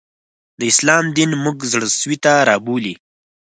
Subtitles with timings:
[0.59, 2.93] د اسلام دین موږ زړه سوي ته رابولي